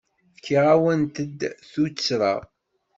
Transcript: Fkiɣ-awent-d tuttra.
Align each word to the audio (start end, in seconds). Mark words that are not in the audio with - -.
Fkiɣ-awent-d 0.37 1.39
tuttra. 1.71 2.33